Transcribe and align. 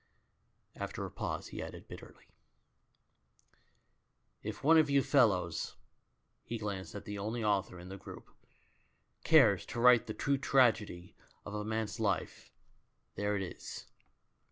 After 0.75 1.05
a 1.05 1.11
pause 1.11 1.49
he 1.49 1.61
added 1.61 1.87
bitterly: 1.87 2.25
"If 4.41 4.63
one 4.63 4.79
of 4.79 4.89
you 4.89 5.03
fellows"— 5.03 5.75
he 6.49 6.57
glanced 6.57 6.95
at 6.95 7.05
the 7.05 7.19
only 7.19 7.43
author 7.43 7.77
in 7.79 7.89
the 7.89 7.97
group— 7.97 8.31
"cares 9.23 9.63
to 9.67 9.79
write 9.79 10.07
the 10.07 10.15
true 10.15 10.39
tragedy 10.39 11.15
of 11.45 11.53
a 11.53 11.63
man's 11.63 11.99
life, 11.99 12.51
there 13.13 13.35
it 13.37 13.43
is. 13.43 13.85